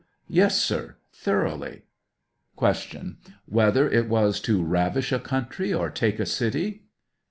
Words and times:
Yes, 0.29 0.59
sir; 0.59 0.95
thoroughly. 1.13 1.83
Q. 2.57 3.17
Whether 3.45 3.87
it 3.87 4.09
was 4.09 4.39
to 4.41 4.63
ravish 4.63 5.11
a 5.11 5.19
country 5.19 5.71
or 5.75 5.91
take 5.91 6.19
a 6.19 6.25
city? 6.25 6.85